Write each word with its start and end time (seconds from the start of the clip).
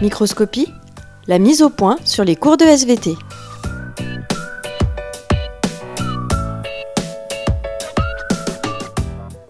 Microscopie, 0.00 0.68
la 1.26 1.40
mise 1.40 1.60
au 1.60 1.70
point 1.70 1.96
sur 2.04 2.22
les 2.22 2.36
cours 2.36 2.56
de 2.56 2.64
SVT. 2.64 3.16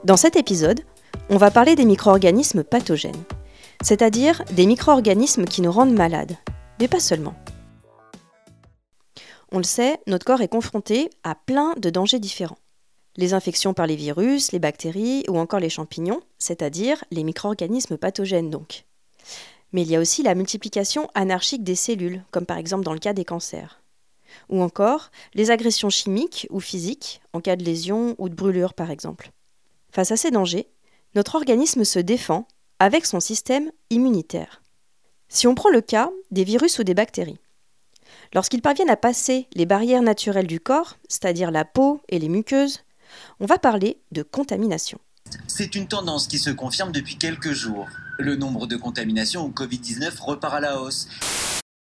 Dans 0.04 0.16
cet 0.16 0.36
épisode, 0.36 0.80
on 1.28 1.36
va 1.36 1.50
parler 1.50 1.76
des 1.76 1.84
micro-organismes 1.84 2.64
pathogènes, 2.64 3.24
c'est-à-dire 3.82 4.42
des 4.52 4.64
micro-organismes 4.64 5.44
qui 5.44 5.60
nous 5.60 5.70
rendent 5.70 5.92
malades, 5.92 6.38
mais 6.80 6.88
pas 6.88 7.00
seulement. 7.00 7.34
On 9.52 9.58
le 9.58 9.64
sait, 9.64 9.98
notre 10.06 10.24
corps 10.24 10.40
est 10.40 10.48
confronté 10.48 11.10
à 11.24 11.34
plein 11.34 11.74
de 11.76 11.90
dangers 11.90 12.20
différents. 12.20 12.58
Les 13.18 13.34
infections 13.34 13.74
par 13.74 13.86
les 13.86 13.96
virus, 13.96 14.52
les 14.52 14.58
bactéries 14.58 15.24
ou 15.28 15.38
encore 15.38 15.60
les 15.60 15.68
champignons, 15.68 16.22
c'est-à-dire 16.38 17.04
les 17.10 17.22
micro-organismes 17.22 17.98
pathogènes 17.98 18.48
donc. 18.48 18.86
Mais 19.72 19.82
il 19.82 19.90
y 19.90 19.96
a 19.96 20.00
aussi 20.00 20.22
la 20.22 20.34
multiplication 20.34 21.10
anarchique 21.14 21.62
des 21.62 21.74
cellules, 21.74 22.24
comme 22.30 22.46
par 22.46 22.56
exemple 22.56 22.84
dans 22.84 22.92
le 22.92 22.98
cas 22.98 23.12
des 23.12 23.24
cancers. 23.24 23.82
Ou 24.48 24.62
encore 24.62 25.10
les 25.34 25.50
agressions 25.50 25.90
chimiques 25.90 26.46
ou 26.50 26.60
physiques, 26.60 27.20
en 27.32 27.40
cas 27.40 27.56
de 27.56 27.64
lésion 27.64 28.14
ou 28.18 28.28
de 28.28 28.34
brûlure 28.34 28.74
par 28.74 28.90
exemple. 28.90 29.30
Face 29.90 30.10
à 30.10 30.16
ces 30.16 30.30
dangers, 30.30 30.68
notre 31.14 31.34
organisme 31.34 31.84
se 31.84 31.98
défend 31.98 32.46
avec 32.78 33.06
son 33.06 33.20
système 33.20 33.72
immunitaire. 33.90 34.62
Si 35.28 35.46
on 35.46 35.54
prend 35.54 35.70
le 35.70 35.80
cas 35.80 36.10
des 36.30 36.44
virus 36.44 36.78
ou 36.78 36.84
des 36.84 36.94
bactéries, 36.94 37.40
lorsqu'ils 38.34 38.62
parviennent 38.62 38.90
à 38.90 38.96
passer 38.96 39.46
les 39.54 39.66
barrières 39.66 40.02
naturelles 40.02 40.46
du 40.46 40.60
corps, 40.60 40.96
c'est-à-dire 41.08 41.50
la 41.50 41.64
peau 41.64 42.00
et 42.08 42.18
les 42.18 42.28
muqueuses, 42.28 42.84
on 43.40 43.46
va 43.46 43.58
parler 43.58 44.00
de 44.12 44.22
contamination. 44.22 44.98
C'est 45.46 45.74
une 45.74 45.88
tendance 45.88 46.26
qui 46.26 46.38
se 46.38 46.50
confirme 46.50 46.92
depuis 46.92 47.16
quelques 47.16 47.52
jours. 47.52 47.86
Le 48.18 48.36
nombre 48.36 48.66
de 48.66 48.76
contaminations 48.76 49.44
au 49.44 49.50
Covid-19 49.50 50.20
repart 50.20 50.54
à 50.54 50.60
la 50.60 50.80
hausse. 50.80 51.08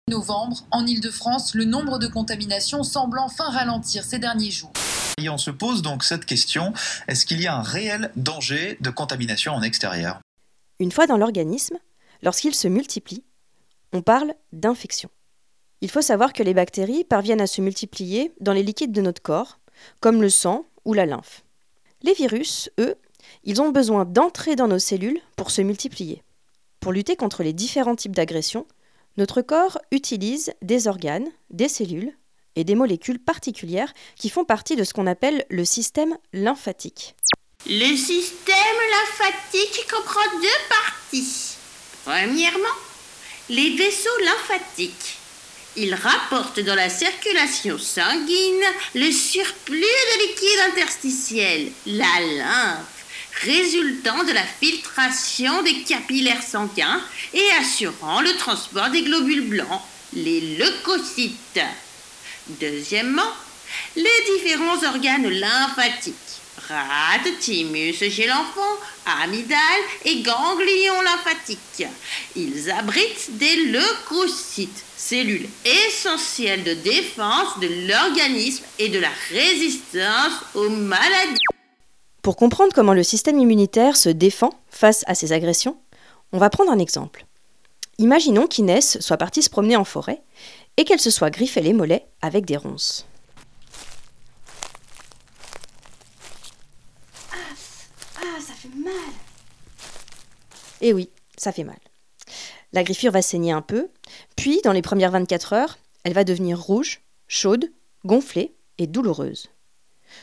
Novembre, 0.08 0.66
en 0.70 0.86
Ile-de-France, 0.86 1.54
le 1.54 1.64
nombre 1.64 1.98
de 1.98 2.06
contaminations 2.06 2.82
semble 2.82 3.18
enfin 3.18 3.50
ralentir 3.50 4.04
ces 4.04 4.18
derniers 4.18 4.50
jours. 4.50 4.72
Et 5.18 5.28
on 5.28 5.38
se 5.38 5.50
pose 5.50 5.80
donc 5.80 6.04
cette 6.04 6.26
question, 6.26 6.72
est-ce 7.08 7.24
qu'il 7.24 7.40
y 7.40 7.46
a 7.46 7.56
un 7.56 7.62
réel 7.62 8.10
danger 8.16 8.76
de 8.80 8.90
contamination 8.90 9.52
en 9.52 9.62
extérieur? 9.62 10.20
Une 10.80 10.92
fois 10.92 11.06
dans 11.06 11.16
l'organisme, 11.16 11.78
lorsqu'il 12.22 12.54
se 12.54 12.68
multiplie, 12.68 13.24
on 13.92 14.02
parle 14.02 14.34
d'infection. 14.52 15.08
Il 15.80 15.90
faut 15.90 16.02
savoir 16.02 16.32
que 16.32 16.42
les 16.42 16.54
bactéries 16.54 17.04
parviennent 17.04 17.40
à 17.40 17.46
se 17.46 17.60
multiplier 17.60 18.32
dans 18.40 18.52
les 18.52 18.62
liquides 18.62 18.92
de 18.92 19.00
notre 19.00 19.22
corps, 19.22 19.60
comme 20.00 20.20
le 20.20 20.30
sang 20.30 20.66
ou 20.84 20.94
la 20.94 21.06
lymphe. 21.06 21.44
Les 22.02 22.14
virus, 22.14 22.70
eux, 22.78 22.96
ils 23.44 23.60
ont 23.60 23.70
besoin 23.70 24.04
d'entrer 24.04 24.56
dans 24.56 24.68
nos 24.68 24.78
cellules 24.78 25.20
pour 25.36 25.50
se 25.50 25.62
multiplier. 25.62 26.22
Pour 26.80 26.92
lutter 26.92 27.16
contre 27.16 27.42
les 27.42 27.52
différents 27.52 27.96
types 27.96 28.14
d'agressions, 28.14 28.66
notre 29.16 29.42
corps 29.42 29.78
utilise 29.90 30.52
des 30.62 30.88
organes, 30.88 31.28
des 31.50 31.68
cellules 31.68 32.12
et 32.56 32.64
des 32.64 32.74
molécules 32.74 33.18
particulières 33.18 33.92
qui 34.16 34.28
font 34.28 34.44
partie 34.44 34.76
de 34.76 34.84
ce 34.84 34.92
qu'on 34.92 35.06
appelle 35.06 35.44
le 35.50 35.64
système 35.64 36.16
lymphatique. 36.32 37.14
Le 37.66 37.96
système 37.96 38.56
lymphatique 38.90 39.86
comprend 39.90 40.38
deux 40.40 40.68
parties. 40.68 41.56
Premièrement, 42.04 42.76
les 43.48 43.76
vaisseaux 43.76 44.20
lymphatiques. 44.24 45.18
Ils 45.76 45.94
rapportent 45.94 46.60
dans 46.60 46.74
la 46.74 46.88
circulation 46.88 47.78
sanguine 47.78 48.62
le 48.94 49.10
surplus 49.10 49.80
de 49.80 50.28
liquide 50.28 50.72
interstitiel, 50.72 51.72
la 51.86 52.20
lymphe, 52.20 52.93
résultant 53.42 54.24
de 54.24 54.32
la 54.32 54.42
filtration 54.42 55.62
des 55.62 55.82
capillaires 55.82 56.42
sanguins 56.42 57.00
et 57.32 57.48
assurant 57.60 58.20
le 58.20 58.32
transport 58.36 58.90
des 58.90 59.02
globules 59.02 59.48
blancs, 59.48 59.82
les 60.12 60.56
leucocytes. 60.56 61.60
Deuxièmement, 62.60 63.32
les 63.96 64.04
différents 64.36 64.82
organes 64.86 65.28
lymphatiques, 65.28 66.14
rate, 66.68 67.38
thymus 67.40 67.98
chez 67.98 68.26
l'enfant, 68.26 68.78
amygdale 69.22 69.58
et 70.04 70.20
ganglions 70.22 71.02
lymphatiques. 71.02 71.86
Ils 72.36 72.70
abritent 72.70 73.36
des 73.36 73.56
leucocytes, 73.66 74.84
cellules 74.96 75.48
essentielles 75.64 76.64
de 76.64 76.74
défense 76.74 77.58
de 77.60 77.88
l'organisme 77.88 78.64
et 78.78 78.88
de 78.88 78.98
la 78.98 79.10
résistance 79.30 80.32
aux 80.54 80.70
maladies. 80.70 81.40
Pour 82.24 82.36
comprendre 82.36 82.72
comment 82.72 82.94
le 82.94 83.02
système 83.02 83.38
immunitaire 83.38 83.98
se 83.98 84.08
défend 84.08 84.48
face 84.70 85.04
à 85.06 85.14
ces 85.14 85.32
agressions, 85.32 85.76
on 86.32 86.38
va 86.38 86.48
prendre 86.48 86.72
un 86.72 86.78
exemple. 86.78 87.26
Imaginons 87.98 88.46
qu'Inès 88.46 88.98
soit 89.00 89.18
partie 89.18 89.42
se 89.42 89.50
promener 89.50 89.76
en 89.76 89.84
forêt 89.84 90.22
et 90.78 90.84
qu'elle 90.84 91.00
se 91.00 91.10
soit 91.10 91.28
griffé 91.28 91.60
les 91.60 91.74
mollets 91.74 92.06
avec 92.22 92.46
des 92.46 92.56
ronces. 92.56 93.06
Ah, 97.30 98.40
ça 98.40 98.54
fait 98.54 98.74
mal. 98.74 98.94
Et 100.80 100.94
oui, 100.94 101.10
ça 101.36 101.52
fait 101.52 101.64
mal. 101.64 101.76
La 102.72 102.84
griffure 102.84 103.12
va 103.12 103.20
saigner 103.20 103.52
un 103.52 103.60
peu, 103.60 103.90
puis 104.34 104.62
dans 104.64 104.72
les 104.72 104.80
premières 104.80 105.10
24 105.10 105.52
heures, 105.52 105.78
elle 106.04 106.14
va 106.14 106.24
devenir 106.24 106.58
rouge, 106.58 107.02
chaude, 107.28 107.70
gonflée 108.06 108.54
et 108.78 108.86
douloureuse. 108.86 109.50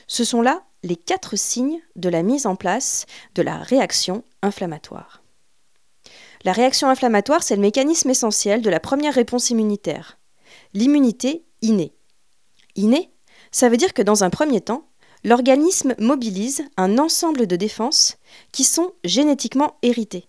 Ce 0.08 0.24
sont 0.24 0.42
là 0.42 0.64
les 0.84 0.96
quatre 0.96 1.36
signes 1.36 1.80
de 1.96 2.10
la 2.10 2.24
mise 2.24 2.46
en 2.46 2.56
place 2.56 3.06
de 3.36 3.42
la 3.42 3.58
réaction 3.58 4.24
inflammatoire. 4.42 5.22
La 6.44 6.54
réaction 6.54 6.90
inflammatoire, 6.90 7.44
c'est 7.44 7.56
le 7.56 7.62
mécanisme 7.62 8.10
essentiel 8.10 8.62
de 8.62 8.70
la 8.70 8.80
première 8.80 9.14
réponse 9.14 9.52
immunitaire, 9.52 10.18
l'immunité 10.74 11.46
innée. 11.62 11.94
Innée, 12.76 13.12
ça 13.52 13.70
veut 13.70 13.78
dire 13.78 13.94
que 13.94 14.02
dans 14.02 14.24
un 14.24 14.30
premier 14.30 14.62
temps, 14.62 14.88
l'organisme 15.24 15.94
mobilise 16.00 16.64
un 16.78 16.98
ensemble 16.98 17.46
de 17.46 17.56
défenses 17.56 18.18
qui 18.52 18.64
sont 18.64 18.94
génétiquement 19.04 19.78
héritées, 19.84 20.28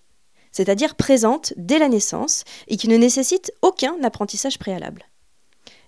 c'est-à-dire 0.51 0.97
présentes 0.97 1.55
dès 1.57 1.79
la 1.79 1.89
naissance 1.89 2.45
et 2.69 2.77
qui 2.77 2.89
ne 2.89 2.99
nécessitent 2.99 3.53
aucun 3.63 3.97
apprentissage 4.03 4.59
préalable. 4.59 5.07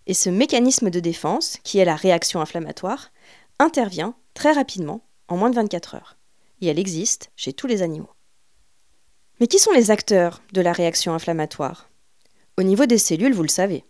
Et 0.06 0.14
ce 0.14 0.30
mécanisme 0.30 0.90
de 0.90 1.00
défense, 1.00 1.58
qui 1.64 1.78
est 1.78 1.84
la 1.84 1.96
réaction 1.96 2.40
inflammatoire, 2.40 3.10
intervient 3.58 4.14
très 4.34 4.52
rapidement, 4.52 5.06
en 5.28 5.36
moins 5.36 5.50
de 5.50 5.54
24 5.54 5.94
heures. 5.94 6.16
Et 6.60 6.66
elle 6.66 6.78
existe 6.78 7.30
chez 7.36 7.52
tous 7.52 7.66
les 7.66 7.82
animaux. 7.82 8.10
Mais 9.40 9.46
qui 9.46 9.58
sont 9.58 9.72
les 9.72 9.90
acteurs 9.90 10.42
de 10.52 10.60
la 10.60 10.72
réaction 10.72 11.12
inflammatoire? 11.12 11.90
Au 12.56 12.62
niveau 12.62 12.86
des 12.86 12.98
cellules, 12.98 13.34
vous 13.34 13.42
le 13.42 13.48
savez. 13.48 13.84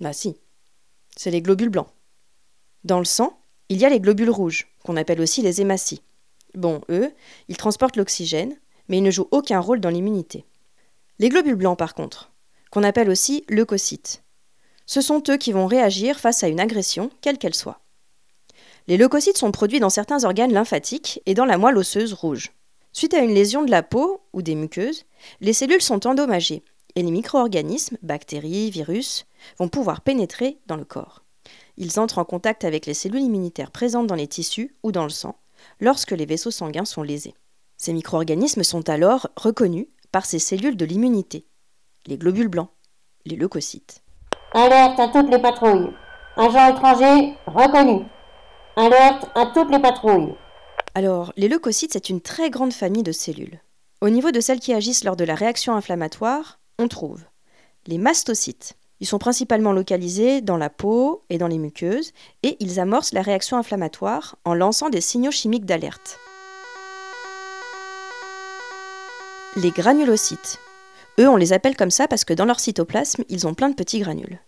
Bah 0.00 0.12
si, 0.12 0.36
c'est 1.16 1.30
les 1.30 1.42
globules 1.42 1.68
blancs. 1.68 1.90
Dans 2.84 3.00
le 3.00 3.04
sang, 3.04 3.40
il 3.68 3.78
y 3.78 3.84
a 3.84 3.88
les 3.88 4.00
globules 4.00 4.30
rouges, 4.30 4.68
qu'on 4.84 4.96
appelle 4.96 5.20
aussi 5.20 5.42
les 5.42 5.60
hématies. 5.60 6.02
Bon, 6.54 6.80
eux, 6.88 7.12
ils 7.48 7.56
transportent 7.56 7.96
l'oxygène, 7.96 8.56
mais 8.88 8.98
ils 8.98 9.02
ne 9.02 9.10
jouent 9.10 9.28
aucun 9.32 9.60
rôle 9.60 9.80
dans 9.80 9.90
l'immunité. 9.90 10.46
Les 11.18 11.28
globules 11.28 11.56
blancs, 11.56 11.76
par 11.76 11.94
contre, 11.94 12.32
qu'on 12.70 12.84
appelle 12.84 13.10
aussi 13.10 13.44
leucocytes, 13.48 14.22
ce 14.86 15.02
sont 15.02 15.22
eux 15.28 15.36
qui 15.36 15.52
vont 15.52 15.66
réagir 15.66 16.18
face 16.18 16.42
à 16.42 16.48
une 16.48 16.60
agression, 16.60 17.10
quelle 17.20 17.36
qu'elle 17.36 17.54
soit. 17.54 17.80
Les 18.88 18.96
leucocytes 18.96 19.36
sont 19.36 19.52
produits 19.52 19.80
dans 19.80 19.90
certains 19.90 20.24
organes 20.24 20.54
lymphatiques 20.54 21.20
et 21.26 21.34
dans 21.34 21.44
la 21.44 21.58
moelle 21.58 21.76
osseuse 21.76 22.14
rouge. 22.14 22.52
Suite 22.94 23.12
à 23.12 23.18
une 23.18 23.34
lésion 23.34 23.62
de 23.62 23.70
la 23.70 23.82
peau 23.82 24.22
ou 24.32 24.40
des 24.40 24.54
muqueuses, 24.54 25.04
les 25.42 25.52
cellules 25.52 25.82
sont 25.82 26.06
endommagées 26.06 26.62
et 26.94 27.02
les 27.02 27.10
micro-organismes, 27.10 27.98
bactéries, 28.00 28.70
virus, 28.70 29.26
vont 29.58 29.68
pouvoir 29.68 30.00
pénétrer 30.00 30.56
dans 30.66 30.76
le 30.76 30.86
corps. 30.86 31.22
Ils 31.76 32.00
entrent 32.00 32.16
en 32.16 32.24
contact 32.24 32.64
avec 32.64 32.86
les 32.86 32.94
cellules 32.94 33.20
immunitaires 33.20 33.70
présentes 33.70 34.06
dans 34.06 34.14
les 34.14 34.26
tissus 34.26 34.74
ou 34.82 34.90
dans 34.90 35.04
le 35.04 35.10
sang 35.10 35.36
lorsque 35.80 36.12
les 36.12 36.24
vaisseaux 36.24 36.50
sanguins 36.50 36.86
sont 36.86 37.02
lésés. 37.02 37.34
Ces 37.76 37.92
micro-organismes 37.92 38.62
sont 38.62 38.88
alors 38.88 39.28
reconnus 39.36 39.86
par 40.12 40.24
ces 40.24 40.38
cellules 40.38 40.78
de 40.78 40.86
l'immunité, 40.86 41.44
les 42.06 42.16
globules 42.16 42.48
blancs, 42.48 42.70
les 43.26 43.36
leucocytes. 43.36 44.02
Alerte 44.54 44.98
à 44.98 45.08
toutes 45.08 45.30
les 45.30 45.42
patrouilles. 45.42 45.92
Agent 46.36 46.74
étranger 46.74 47.34
reconnu. 47.46 48.06
Alerte 48.80 49.26
à 49.34 49.46
toutes 49.46 49.72
les 49.72 49.80
patrouilles. 49.80 50.36
Alors, 50.94 51.32
les 51.36 51.48
leucocytes, 51.48 51.94
c'est 51.94 52.10
une 52.10 52.20
très 52.20 52.48
grande 52.48 52.72
famille 52.72 53.02
de 53.02 53.10
cellules. 53.10 53.58
Au 54.00 54.08
niveau 54.08 54.30
de 54.30 54.38
celles 54.38 54.60
qui 54.60 54.72
agissent 54.72 55.02
lors 55.02 55.16
de 55.16 55.24
la 55.24 55.34
réaction 55.34 55.74
inflammatoire, 55.74 56.60
on 56.78 56.86
trouve 56.86 57.24
les 57.88 57.98
mastocytes. 57.98 58.76
Ils 59.00 59.08
sont 59.08 59.18
principalement 59.18 59.72
localisés 59.72 60.42
dans 60.42 60.56
la 60.56 60.70
peau 60.70 61.22
et 61.28 61.38
dans 61.38 61.48
les 61.48 61.58
muqueuses 61.58 62.12
et 62.44 62.56
ils 62.60 62.78
amorcent 62.78 63.14
la 63.14 63.22
réaction 63.22 63.56
inflammatoire 63.56 64.36
en 64.44 64.54
lançant 64.54 64.90
des 64.90 65.00
signaux 65.00 65.32
chimiques 65.32 65.66
d'alerte. 65.66 66.20
Les 69.56 69.72
granulocytes. 69.72 70.60
Eux, 71.18 71.28
on 71.28 71.36
les 71.36 71.52
appelle 71.52 71.76
comme 71.76 71.90
ça 71.90 72.06
parce 72.06 72.24
que 72.24 72.32
dans 72.32 72.44
leur 72.44 72.60
cytoplasme, 72.60 73.24
ils 73.28 73.48
ont 73.48 73.54
plein 73.54 73.70
de 73.70 73.74
petits 73.74 73.98
granules. 73.98 74.38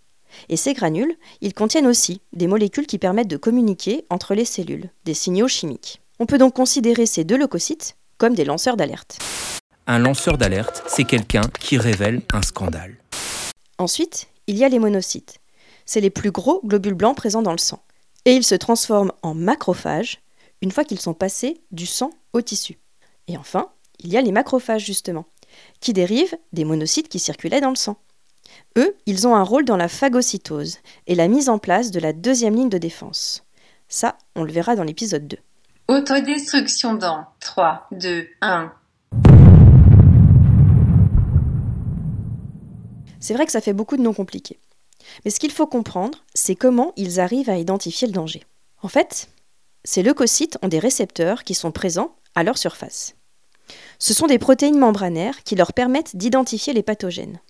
Et 0.49 0.57
ces 0.57 0.75
granules, 0.75 1.15
ils 1.41 1.55
contiennent 1.55 1.87
aussi 1.87 2.21
des 2.33 2.47
molécules 2.47 2.87
qui 2.87 2.99
permettent 2.99 3.29
de 3.29 3.37
communiquer 3.37 4.05
entre 4.11 4.35
les 4.35 4.45
cellules, 4.45 4.91
des 5.05 5.15
signaux 5.15 5.49
chimiques. 5.49 6.01
On 6.19 6.27
peut 6.27 6.39
donc 6.39 6.55
considérer 6.55 7.07
ces 7.07 7.25
deux 7.25 7.39
leucocytes 7.39 7.97
comme 8.19 8.35
des 8.35 8.45
lanceurs 8.45 8.77
d'alerte. 8.77 9.19
Un 9.87 9.99
lanceur 9.99 10.39
d'alerte, 10.39 10.83
c'est 10.87 11.05
quelqu'un 11.05 11.43
qui 11.59 11.79
révèle 11.79 12.23
un 12.33 12.43
scandale. 12.43 12.99
Ensuite, 13.79 14.29
il 14.47 14.57
y 14.57 14.65
a 14.65 14.69
les 14.69 14.79
monocytes. 14.79 15.41
C'est 15.87 16.01
les 16.01 16.11
plus 16.11 16.31
gros 16.31 16.61
globules 16.65 16.95
blancs 16.95 17.17
présents 17.17 17.43
dans 17.43 17.53
le 17.53 17.59
sang. 17.59 17.83
Et 18.25 18.35
ils 18.35 18.45
se 18.45 18.55
transforment 18.55 19.13
en 19.23 19.35
macrophages 19.35 20.21
une 20.61 20.71
fois 20.71 20.85
qu'ils 20.85 21.01
sont 21.01 21.15
passés 21.15 21.63
du 21.71 21.87
sang 21.87 22.11
au 22.33 22.43
tissu. 22.43 22.79
Et 23.27 23.37
enfin, 23.37 23.71
il 23.99 24.13
y 24.13 24.17
a 24.17 24.21
les 24.21 24.33
macrophages 24.33 24.85
justement, 24.85 25.27
qui 25.81 25.93
dérivent 25.93 26.37
des 26.53 26.65
monocytes 26.65 27.09
qui 27.09 27.19
circulaient 27.19 27.61
dans 27.61 27.71
le 27.71 27.77
sang. 27.77 27.97
Eux, 28.79 28.97
ils 29.07 29.27
ont 29.27 29.35
un 29.35 29.43
rôle 29.43 29.65
dans 29.65 29.77
la 29.77 29.89
phagocytose 29.89 30.79
et 31.07 31.15
la 31.15 31.29
mise 31.29 31.49
en 31.49 31.59
place 31.59 31.91
de 31.91 32.01
la 32.01 32.13
deuxième 32.13 32.55
ligne 32.55 32.69
de 32.69 32.79
défense. 32.79 33.45
Ça, 33.89 34.17
on 34.37 34.45
le 34.45 34.53
verra 34.53 34.77
dans 34.77 34.85
l'épisode 34.85 35.27
2. 35.27 35.37
Autodestruction 35.89 36.95
dans 36.95 37.27
3, 37.41 37.89
2, 37.93 38.29
1. 38.41 38.73
C'est 43.19 43.35
vrai 43.35 43.45
que 43.47 43.53
ça 43.53 43.61
fait 43.61 43.73
beaucoup 43.73 43.97
de 43.97 44.03
noms 44.03 44.15
compliqués. 44.15 44.59
Mais 45.25 45.31
ce 45.31 45.41
qu'il 45.41 45.51
faut 45.51 45.67
comprendre, 45.67 46.25
c'est 46.35 46.55
comment 46.55 46.93
ils 46.97 47.21
arrivent 47.21 47.51
à 47.51 47.59
identifier 47.59 48.07
le 48.07 48.13
danger. 48.13 48.45
En 48.83 48.89
fait, 48.89 49.29
ces 49.85 50.03
leucocytes 50.03 50.59
ont 50.63 50.69
des 50.69 50.79
récepteurs 50.79 51.45
qui 51.45 51.55
sont 51.55 51.73
présents 51.73 52.15
à 52.35 52.43
leur 52.43 52.59
surface. 52.59 53.17
Ce 53.99 54.15
sont 54.15 54.27
des 54.27 54.39
protéines 54.39 54.79
membranaires 54.79 55.43
qui 55.45 55.57
leur 55.57 55.73
permettent 55.73 56.17
d'identifier 56.17 56.73
les 56.73 56.83
pathogènes. 56.83 57.41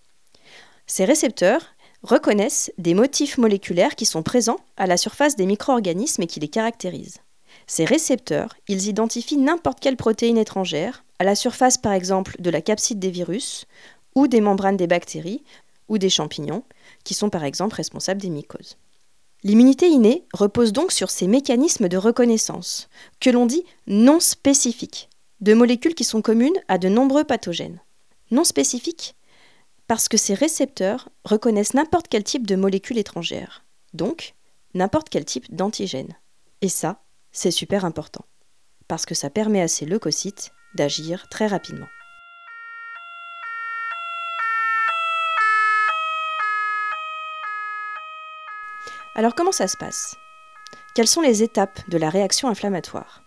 Ces 0.93 1.05
récepteurs 1.05 1.63
reconnaissent 2.03 2.73
des 2.77 2.95
motifs 2.95 3.39
moléculaires 3.39 3.95
qui 3.95 4.05
sont 4.05 4.25
présents 4.25 4.59
à 4.77 4.89
la 4.89 4.97
surface 4.97 5.37
des 5.37 5.47
micro-organismes 5.47 6.23
et 6.23 6.27
qui 6.27 6.41
les 6.41 6.49
caractérisent. 6.49 7.21
Ces 7.69 7.85
récepteurs, 7.85 8.57
ils 8.67 8.89
identifient 8.89 9.37
n'importe 9.37 9.79
quelle 9.79 9.97
protéine 9.97 10.37
étrangère, 10.37 11.05
à 11.21 11.25
la 11.25 11.37
surface 11.37 11.79
par 11.79 11.93
exemple 11.93 12.35
de 12.41 12.51
la 12.51 12.61
capside 12.61 12.99
des 12.99 13.13
virus, 13.13 13.67
ou 14.17 14.27
des 14.27 14.41
membranes 14.41 14.77
des 14.77 14.89
bactéries, 14.89 15.45
ou 15.89 15.97
des 15.97 16.11
champignons, 16.11 16.65
qui 17.05 17.15
sont 17.15 17.31
par 17.31 17.45
exemple 17.45 17.77
responsables 17.77 18.21
des 18.21 18.29
mycoses. 18.29 18.77
L'immunité 19.45 19.87
innée 19.87 20.25
repose 20.35 20.73
donc 20.73 20.91
sur 20.91 21.11
ces 21.11 21.29
mécanismes 21.29 21.87
de 21.87 21.99
reconnaissance, 21.99 22.89
que 23.21 23.31
l'on 23.31 23.47
dit 23.47 23.63
non 23.87 24.19
spécifiques, 24.19 25.09
de 25.41 25.55
molécules 25.55 25.95
qui 25.95 26.03
sont 26.03 26.21
communes 26.21 26.59
à 26.67 26.79
de 26.79 26.89
nombreux 26.89 27.23
pathogènes. 27.23 27.79
Non 28.33 28.43
spécifiques 28.43 29.15
parce 29.91 30.09
que 30.09 30.17
ces 30.17 30.35
récepteurs 30.35 31.09
reconnaissent 31.25 31.75
n'importe 31.75 32.07
quel 32.07 32.23
type 32.23 32.47
de 32.47 32.55
molécule 32.55 32.97
étrangère, 32.97 33.65
donc 33.93 34.37
n'importe 34.73 35.09
quel 35.09 35.25
type 35.25 35.53
d'antigène. 35.53 36.17
Et 36.61 36.69
ça, 36.69 37.03
c'est 37.33 37.51
super 37.51 37.85
important, 37.85 38.25
parce 38.87 39.05
que 39.05 39.17
ça 39.17 39.31
permet 39.31 39.61
à 39.61 39.67
ces 39.67 39.87
leucocytes 39.87 40.53
d'agir 40.77 41.29
très 41.29 41.49
rapidement. 41.49 41.89
Alors 49.17 49.35
comment 49.35 49.51
ça 49.51 49.67
se 49.67 49.77
passe? 49.77 50.15
Quelles 50.95 51.09
sont 51.09 51.21
les 51.21 51.43
étapes 51.43 51.81
de 51.91 51.99
la 51.99 52.11
réaction 52.11 52.49
inflammatoire? 52.49 53.25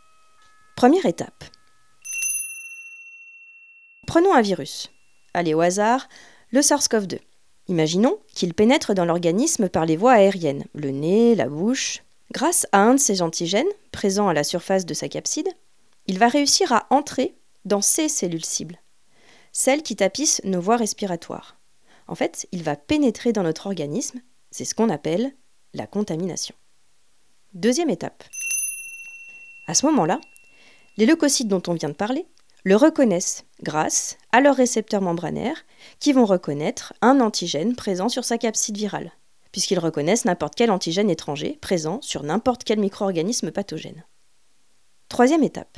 Première 0.77 1.07
étape. 1.07 1.43
Prenons 4.07 4.33
un 4.33 4.41
virus. 4.41 4.89
Allez 5.33 5.53
au 5.53 5.59
hasard, 5.59 6.07
le 6.53 6.61
SARS-CoV-2. 6.61 7.19
Imaginons 7.67 8.19
qu'il 8.27 8.53
pénètre 8.53 8.93
dans 8.93 9.05
l'organisme 9.05 9.69
par 9.69 9.87
les 9.87 9.97
voies 9.97 10.13
aériennes, 10.13 10.65
le 10.75 10.91
nez, 10.91 11.33
la 11.33 11.49
bouche. 11.49 12.03
Grâce 12.31 12.67
à 12.71 12.79
un 12.79 12.93
de 12.93 12.99
ces 12.99 13.23
antigènes, 13.23 13.65
présent 13.91 14.27
à 14.27 14.33
la 14.33 14.43
surface 14.43 14.85
de 14.85 14.93
sa 14.93 15.09
capside, 15.09 15.47
il 16.05 16.19
va 16.19 16.27
réussir 16.27 16.71
à 16.71 16.85
entrer 16.91 17.35
dans 17.65 17.81
ces 17.81 18.07
cellules 18.07 18.45
cibles, 18.45 18.79
celles 19.51 19.81
qui 19.81 19.95
tapissent 19.95 20.41
nos 20.43 20.61
voies 20.61 20.77
respiratoires. 20.77 21.57
En 22.07 22.13
fait, 22.13 22.47
il 22.51 22.61
va 22.61 22.75
pénétrer 22.75 23.33
dans 23.33 23.43
notre 23.43 23.65
organisme, 23.65 24.21
c'est 24.51 24.65
ce 24.65 24.75
qu'on 24.75 24.89
appelle 24.89 25.33
la 25.73 25.87
contamination. 25.87 26.53
Deuxième 27.53 27.89
étape. 27.89 28.23
À 29.67 29.73
ce 29.73 29.87
moment-là, 29.87 30.21
les 30.97 31.07
leucocytes 31.07 31.47
dont 31.47 31.63
on 31.65 31.73
vient 31.73 31.89
de 31.89 31.95
parler 31.95 32.27
le 32.63 32.75
reconnaissent 32.75 33.45
grâce 33.63 34.17
à 34.31 34.39
leurs 34.39 34.55
récepteurs 34.55 35.01
membranaires 35.01 35.65
qui 35.99 36.13
vont 36.13 36.25
reconnaître 36.25 36.93
un 37.01 37.19
antigène 37.19 37.75
présent 37.75 38.09
sur 38.09 38.23
sa 38.23 38.37
capside 38.37 38.77
virale, 38.77 39.11
puisqu'ils 39.51 39.79
reconnaissent 39.79 40.25
n'importe 40.25 40.55
quel 40.55 40.71
antigène 40.71 41.09
étranger 41.09 41.57
présent 41.61 41.99
sur 42.01 42.23
n'importe 42.23 42.63
quel 42.63 42.79
micro-organisme 42.79 43.51
pathogène. 43.51 44.03
Troisième 45.09 45.43
étape. 45.43 45.77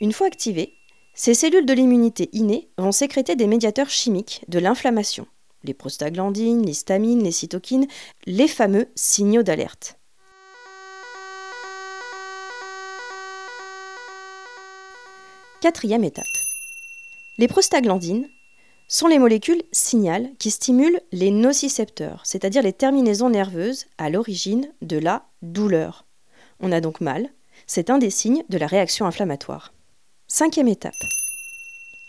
Une 0.00 0.12
fois 0.12 0.26
activées, 0.26 0.74
ces 1.14 1.34
cellules 1.34 1.66
de 1.66 1.72
l'immunité 1.72 2.28
innée 2.32 2.70
vont 2.78 2.92
sécréter 2.92 3.36
des 3.36 3.46
médiateurs 3.46 3.90
chimiques 3.90 4.44
de 4.48 4.58
l'inflammation, 4.58 5.26
les 5.62 5.74
prostaglandines, 5.74 6.64
l'histamine, 6.64 7.22
les 7.22 7.32
cytokines, 7.32 7.86
les 8.26 8.48
fameux 8.48 8.88
signaux 8.94 9.42
d'alerte. 9.42 9.98
Quatrième 15.60 16.02
étape. 16.02 16.41
Les 17.38 17.48
prostaglandines 17.48 18.28
sont 18.88 19.06
les 19.06 19.18
molécules 19.18 19.62
signal 19.72 20.30
qui 20.38 20.50
stimulent 20.50 21.00
les 21.12 21.30
nocicepteurs, 21.30 22.20
c'est-à-dire 22.24 22.62
les 22.62 22.74
terminaisons 22.74 23.30
nerveuses 23.30 23.86
à 23.96 24.10
l'origine 24.10 24.70
de 24.82 24.98
la 24.98 25.24
douleur. 25.40 26.04
On 26.60 26.72
a 26.72 26.82
donc 26.82 27.00
mal, 27.00 27.30
c'est 27.66 27.88
un 27.88 27.96
des 27.96 28.10
signes 28.10 28.44
de 28.50 28.58
la 28.58 28.66
réaction 28.66 29.06
inflammatoire. 29.06 29.72
Cinquième 30.28 30.68
étape. 30.68 30.92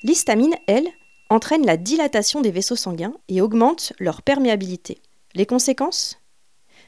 L'histamine, 0.03 0.55
elle, 0.67 0.87
entraîne 1.29 1.65
la 1.65 1.77
dilatation 1.77 2.41
des 2.41 2.51
vaisseaux 2.51 2.75
sanguins 2.75 3.13
et 3.29 3.39
augmente 3.39 3.93
leur 3.99 4.21
perméabilité. 4.21 5.01
Les 5.35 5.45
conséquences? 5.45 6.19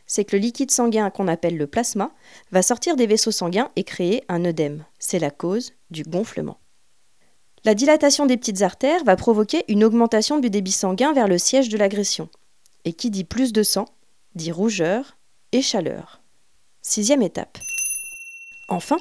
C'est 0.08 0.26
que 0.26 0.36
le 0.36 0.42
liquide 0.42 0.72
sanguin 0.72 1.10
qu'on 1.10 1.30
appelle 1.30 1.58
le 1.58 1.68
plasma 1.68 2.12
va 2.52 2.62
sortir 2.62 2.98
des 2.98 3.08
vaisseaux 3.08 3.32
sanguins 3.32 3.72
et 3.78 3.86
créer 3.86 4.24
un 4.28 4.44
œdème. 4.44 4.84
C'est 5.00 5.20
la 5.20 5.32
cause 5.32 5.72
du 5.90 6.04
gonflement. 6.04 6.60
La 7.66 7.74
dilatation 7.74 8.28
des 8.28 8.38
petites 8.38 8.62
artères 8.62 9.04
va 9.06 9.16
provoquer 9.16 9.66
une 9.70 9.84
augmentation 9.84 10.38
du 10.38 10.52
débit 10.52 10.72
sanguin 10.72 11.14
vers 11.14 11.28
le 11.28 11.40
siège 11.40 11.68
de 11.68 11.80
l'agression. 11.80 12.30
Et 12.84 12.94
qui 12.94 13.10
dit 13.10 13.24
plus 13.24 13.54
de 13.54 13.64
sang, 13.64 13.88
dit 14.36 14.52
rougeur 14.52 15.18
et 15.52 15.64
chaleur. 15.64 16.22
Sixième 16.84 17.24
étape. 17.24 17.58
Enfin, 18.70 18.98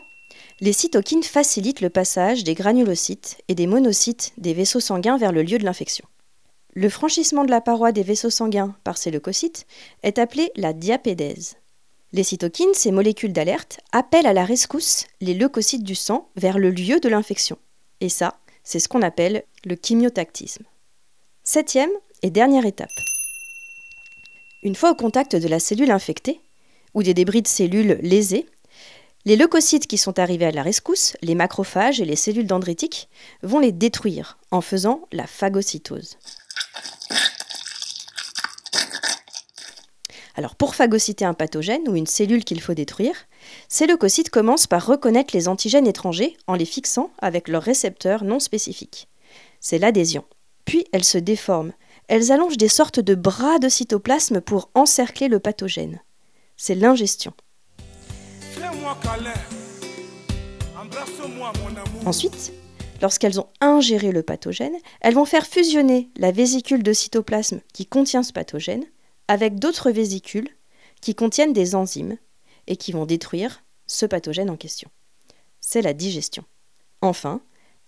les 0.60 0.72
cytokines 0.72 1.22
facilitent 1.22 1.82
le 1.82 1.90
passage 1.90 2.42
des 2.42 2.54
granulocytes 2.54 3.36
et 3.48 3.54
des 3.54 3.66
monocytes 3.66 4.32
des 4.38 4.54
vaisseaux 4.54 4.80
sanguins 4.80 5.18
vers 5.18 5.32
le 5.32 5.42
lieu 5.42 5.58
de 5.58 5.64
l'infection. 5.64 6.06
Le 6.72 6.88
franchissement 6.88 7.44
de 7.44 7.50
la 7.50 7.60
paroi 7.60 7.92
des 7.92 8.02
vaisseaux 8.02 8.30
sanguins 8.30 8.74
par 8.82 8.96
ces 8.96 9.10
leucocytes 9.10 9.66
est 10.02 10.18
appelé 10.18 10.50
la 10.56 10.72
diapédèse. 10.72 11.56
Les 12.12 12.24
cytokines, 12.24 12.72
ces 12.72 12.92
molécules 12.92 13.34
d'alerte, 13.34 13.80
appellent 13.92 14.26
à 14.26 14.32
la 14.32 14.46
rescousse 14.46 15.04
les 15.20 15.34
leucocytes 15.34 15.84
du 15.84 15.94
sang 15.94 16.30
vers 16.36 16.56
le 16.58 16.70
lieu 16.70 16.98
de 16.98 17.10
l'infection. 17.10 17.58
Et 18.00 18.08
ça, 18.08 18.38
c'est 18.64 18.80
ce 18.80 18.88
qu'on 18.88 19.02
appelle 19.02 19.44
le 19.64 19.76
chimiotactisme. 19.80 20.64
Septième 21.44 21.90
et 22.23 22.30
dernière 22.30 22.66
étape. 22.66 22.88
Une 24.62 24.75
fois 24.75 24.90
au 24.90 24.94
contact 24.94 25.37
de 25.37 25.47
la 25.47 25.61
cellule 25.61 25.90
infectée, 25.90 26.40
ou 26.94 27.02
des 27.02 27.12
débris 27.12 27.42
de 27.42 27.49
cellules 27.49 27.99
lésées, 28.02 28.47
les 29.26 29.37
leucocytes 29.37 29.87
qui 29.87 29.99
sont 29.99 30.18
arrivés 30.18 30.47
à 30.47 30.50
la 30.50 30.62
rescousse, 30.62 31.16
les 31.23 31.35
macrophages 31.35 32.00
et 32.00 32.04
les 32.04 32.16
cellules 32.16 32.47
dendritiques, 32.47 33.09
vont 33.42 33.59
les 33.59 33.73
détruire 33.73 34.38
en 34.50 34.61
faisant 34.61 35.06
la 35.12 35.26
phagocytose. 35.26 36.18
Alors 40.37 40.56
pour 40.56 40.75
phagocyter 40.75 41.25
un 41.25 41.35
pathogène 41.35 41.88
ou 41.88 41.97
une 41.97 42.06
cellule 42.06 42.44
qu'il 42.44 42.61
faut 42.61 42.75
détruire, 42.75 43.14
ces 43.68 43.86
leucocytes 43.86 44.30
commencent 44.30 44.66
par 44.66 44.86
reconnaître 44.86 45.34
les 45.34 45.48
antigènes 45.48 45.86
étrangers 45.86 46.36
en 46.46 46.54
les 46.54 46.64
fixant 46.64 47.10
avec 47.18 47.48
leurs 47.48 47.62
récepteurs 47.62 48.24
non 48.24 48.40
spécifiques. 48.40 49.08
C'est 49.60 49.78
l'adhésion. 49.78 50.24
Puis 50.64 50.86
elles 50.92 51.04
se 51.04 51.18
déforment. 51.18 51.72
Elles 52.08 52.32
allongent 52.32 52.56
des 52.56 52.68
sortes 52.68 53.00
de 53.00 53.14
bras 53.14 53.58
de 53.58 53.68
cytoplasme 53.68 54.40
pour 54.40 54.70
encercler 54.74 55.28
le 55.28 55.38
pathogène. 55.38 56.02
C'est 56.56 56.74
l'ingestion. 56.74 57.32
Ensuite, 62.04 62.52
lorsqu'elles 63.00 63.40
ont 63.40 63.48
ingéré 63.60 64.12
le 64.12 64.22
pathogène, 64.22 64.76
elles 65.00 65.14
vont 65.14 65.24
faire 65.24 65.46
fusionner 65.46 66.10
la 66.16 66.30
vésicule 66.30 66.82
de 66.82 66.92
cytoplasme 66.92 67.60
qui 67.72 67.86
contient 67.86 68.22
ce 68.22 68.32
pathogène 68.32 68.84
avec 69.28 69.58
d'autres 69.58 69.90
vésicules 69.90 70.48
qui 71.00 71.14
contiennent 71.14 71.52
des 71.52 71.74
enzymes 71.74 72.16
et 72.66 72.76
qui 72.76 72.92
vont 72.92 73.06
détruire 73.06 73.62
ce 73.87 74.06
pathogène 74.06 74.50
en 74.50 74.56
question. 74.56 74.90
C'est 75.61 75.83
la 75.83 75.92
digestion. 75.92 76.44
Enfin, 77.00 77.40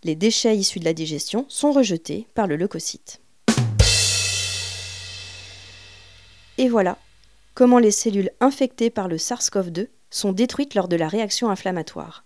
les 0.02 0.14
déchets 0.14 0.56
issus 0.56 0.80
de 0.80 0.84
la 0.84 0.92
digestion 0.92 1.46
sont 1.48 1.72
rejetés 1.72 2.26
par 2.34 2.46
le 2.46 2.56
leucocyte. 2.56 3.20
Et 6.58 6.68
voilà 6.68 6.98
comment 7.54 7.78
les 7.78 7.90
cellules 7.90 8.30
infectées 8.40 8.90
par 8.90 9.08
le 9.08 9.16
SARS-CoV-2 9.16 9.88
sont 10.10 10.32
détruites 10.32 10.74
lors 10.74 10.88
de 10.88 10.96
la 10.96 11.08
réaction 11.08 11.50
inflammatoire. 11.50 12.24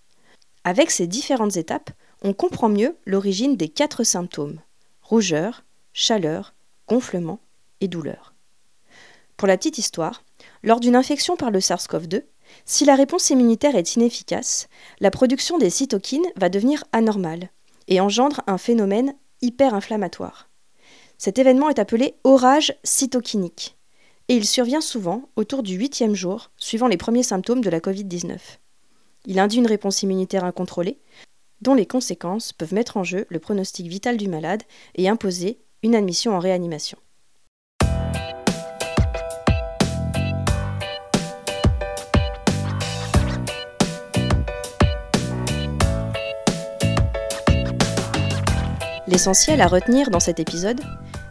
Avec 0.64 0.90
ces 0.90 1.06
différentes 1.06 1.56
étapes, 1.56 1.90
on 2.22 2.32
comprend 2.32 2.68
mieux 2.68 2.96
l'origine 3.06 3.56
des 3.56 3.68
quatre 3.68 4.04
symptômes 4.04 4.60
rougeur, 5.02 5.64
chaleur, 5.92 6.54
gonflement 6.86 7.40
et 7.80 7.88
douleur. 7.88 8.32
Pour 9.36 9.48
la 9.48 9.56
petite 9.56 9.78
histoire, 9.78 10.22
lors 10.62 10.78
d'une 10.78 10.94
infection 10.94 11.36
par 11.36 11.50
le 11.50 11.58
SARS-CoV-2, 11.58 12.22
si 12.64 12.84
la 12.84 12.94
réponse 12.94 13.30
immunitaire 13.30 13.76
est 13.76 13.96
inefficace, 13.96 14.68
la 15.00 15.10
production 15.10 15.58
des 15.58 15.70
cytokines 15.70 16.26
va 16.36 16.48
devenir 16.48 16.84
anormale 16.92 17.50
et 17.88 18.00
engendre 18.00 18.42
un 18.46 18.58
phénomène 18.58 19.14
hyperinflammatoire. 19.42 20.48
Cet 21.18 21.38
événement 21.38 21.68
est 21.68 21.78
appelé 21.78 22.14
orage 22.24 22.74
cytokinique 22.82 23.76
et 24.28 24.36
il 24.36 24.46
survient 24.46 24.80
souvent 24.80 25.28
autour 25.34 25.62
du 25.64 25.74
huitième 25.74 26.14
jour, 26.14 26.52
suivant 26.56 26.86
les 26.86 26.96
premiers 26.96 27.24
symptômes 27.24 27.62
de 27.62 27.68
la 27.68 27.80
Covid-19. 27.80 28.38
Il 29.26 29.38
induit 29.40 29.58
une 29.58 29.66
réponse 29.66 30.02
immunitaire 30.02 30.44
incontrôlée, 30.44 31.00
dont 31.60 31.74
les 31.74 31.84
conséquences 31.84 32.52
peuvent 32.52 32.72
mettre 32.72 32.96
en 32.96 33.04
jeu 33.04 33.26
le 33.28 33.40
pronostic 33.40 33.88
vital 33.88 34.16
du 34.16 34.28
malade 34.28 34.62
et 34.94 35.08
imposer 35.08 35.58
une 35.82 35.96
admission 35.96 36.34
en 36.34 36.38
réanimation. 36.38 36.96
L'essentiel 49.10 49.60
à 49.60 49.66
retenir 49.66 50.08
dans 50.08 50.20
cet 50.20 50.38
épisode, 50.38 50.80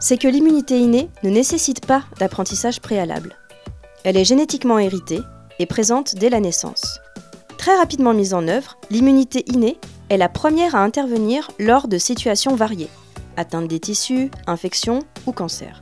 c'est 0.01 0.17
que 0.17 0.27
l'immunité 0.27 0.77
innée 0.77 1.09
ne 1.23 1.29
nécessite 1.29 1.85
pas 1.85 2.03
d'apprentissage 2.19 2.81
préalable. 2.81 3.37
Elle 4.03 4.17
est 4.17 4.25
génétiquement 4.25 4.79
héritée 4.79 5.21
et 5.59 5.65
présente 5.65 6.15
dès 6.15 6.29
la 6.29 6.41
naissance. 6.41 6.99
Très 7.57 7.77
rapidement 7.77 8.13
mise 8.13 8.33
en 8.33 8.49
œuvre, 8.49 8.77
l'immunité 8.89 9.45
innée 9.47 9.77
est 10.09 10.17
la 10.17 10.27
première 10.27 10.75
à 10.75 10.83
intervenir 10.83 11.51
lors 11.57 11.87
de 11.87 11.97
situations 11.97 12.53
variées, 12.53 12.89
atteinte 13.37 13.69
des 13.69 13.79
tissus, 13.79 14.29
infections 14.45 14.99
ou 15.25 15.31
cancer. 15.31 15.79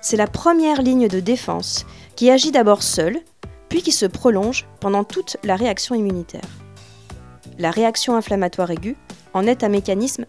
C'est 0.00 0.16
la 0.16 0.26
première 0.26 0.82
ligne 0.82 1.06
de 1.06 1.20
défense 1.20 1.86
qui 2.16 2.32
agit 2.32 2.50
d'abord 2.50 2.82
seule, 2.82 3.20
puis 3.68 3.80
qui 3.80 3.92
se 3.92 4.06
prolonge 4.06 4.66
pendant 4.80 5.04
toute 5.04 5.36
la 5.44 5.54
réaction 5.54 5.94
immunitaire. 5.94 6.48
La 7.60 7.70
réaction 7.70 8.16
inflammatoire 8.16 8.72
aiguë 8.72 8.96
en 9.34 9.46
est 9.46 9.62
un 9.62 9.68
mécanisme 9.68 10.26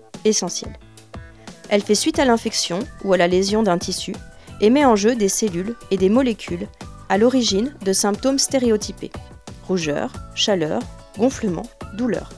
Elle 1.69 1.83
fait 1.83 1.95
suite 1.95 2.19
à 2.19 2.25
l'infection 2.25 2.79
ou 3.03 3.13
à 3.13 3.17
la 3.17 3.27
lésion 3.27 3.63
d'un 3.63 3.77
tissu 3.77 4.13
et 4.61 4.69
met 4.69 4.85
en 4.85 4.95
jeu 4.95 5.15
des 5.15 5.29
cellules 5.29 5.75
et 5.91 5.97
des 5.97 6.09
molécules 6.09 6.67
à 7.09 7.17
l'origine 7.17 7.73
de 7.83 7.93
symptômes 7.93 8.39
stéréotypés 8.39 9.11
rougeur, 9.67 10.13
chaleur, 10.33 10.81
gonflement, 11.17 11.65
douleur. 11.93 12.29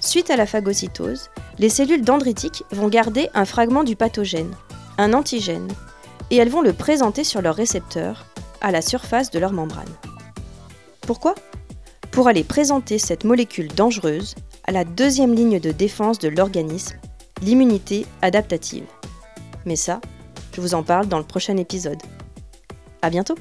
Suite 0.00 0.30
à 0.30 0.36
la 0.36 0.46
phagocytose, 0.46 1.30
les 1.58 1.68
cellules 1.68 2.04
dendritiques 2.04 2.64
vont 2.70 2.88
garder 2.88 3.28
un 3.34 3.44
fragment 3.44 3.84
du 3.84 3.96
pathogène, 3.96 4.54
un 4.98 5.12
antigène, 5.12 5.68
et 6.30 6.36
elles 6.36 6.48
vont 6.48 6.62
le 6.62 6.72
présenter 6.72 7.24
sur 7.24 7.42
leur 7.42 7.54
récepteur 7.54 8.26
à 8.60 8.70
la 8.70 8.82
surface 8.82 9.30
de 9.30 9.38
leur 9.38 9.52
membrane. 9.52 9.84
Pourquoi? 11.02 11.34
Pour 12.10 12.28
aller 12.28 12.44
présenter 12.44 12.98
cette 12.98 13.24
molécule 13.24 13.68
dangereuse 13.68 14.34
à 14.64 14.72
la 14.72 14.84
deuxième 14.84 15.34
ligne 15.34 15.60
de 15.60 15.70
défense 15.70 16.18
de 16.18 16.28
l'organisme, 16.28 16.96
l'immunité 17.42 18.06
adaptative. 18.22 18.84
Mais 19.64 19.76
ça, 19.76 20.00
je 20.54 20.60
vous 20.60 20.74
en 20.74 20.82
parle 20.82 21.06
dans 21.06 21.18
le 21.18 21.24
prochain 21.24 21.56
épisode. 21.56 22.00
À 23.02 23.10
bientôt 23.10 23.36